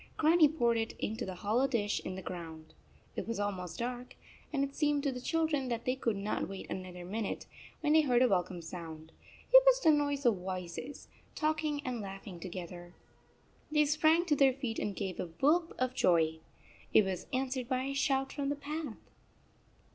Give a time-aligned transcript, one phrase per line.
[0.17, 2.73] Grannie poured it into the hollow dish in the ground.
[3.15, 4.15] It was almost dark,
[4.51, 7.45] and it seemed to the children that they could not wait another minute,
[7.81, 9.11] when they heard a welcome sound.
[9.53, 12.95] It was the noise of voices, talking and laugh ing together.
[13.69, 16.39] 31 They sprang to their feet and gave a whoop of joy.
[16.91, 18.97] It was answered by a shout from the path.